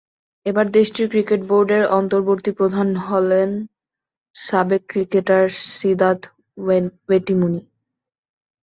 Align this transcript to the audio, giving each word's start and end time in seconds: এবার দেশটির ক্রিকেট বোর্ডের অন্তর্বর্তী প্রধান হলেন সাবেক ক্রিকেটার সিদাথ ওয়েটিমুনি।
এবার 0.45 0.65
দেশটির 0.77 1.07
ক্রিকেট 1.09 1.41
বোর্ডের 1.49 1.83
অন্তর্বর্তী 1.99 2.51
প্রধান 2.59 2.87
হলেন 3.07 3.49
সাবেক 4.35 4.81
ক্রিকেটার 4.87 5.45
সিদাথ 5.71 6.19
ওয়েটিমুনি। 7.07 7.61